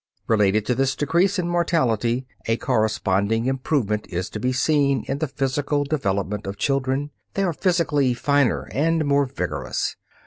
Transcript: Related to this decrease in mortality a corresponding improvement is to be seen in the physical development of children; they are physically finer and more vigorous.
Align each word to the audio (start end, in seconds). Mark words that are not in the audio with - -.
Related 0.25 0.65
to 0.65 0.73
this 0.73 0.95
decrease 0.95 1.37
in 1.37 1.47
mortality 1.47 2.25
a 2.47 2.57
corresponding 2.57 3.45
improvement 3.45 4.07
is 4.09 4.31
to 4.31 4.39
be 4.39 4.51
seen 4.51 5.05
in 5.07 5.19
the 5.19 5.27
physical 5.27 5.83
development 5.83 6.47
of 6.47 6.57
children; 6.57 7.11
they 7.35 7.43
are 7.43 7.53
physically 7.53 8.15
finer 8.15 8.67
and 8.71 9.05
more 9.05 9.27
vigorous. 9.27 9.95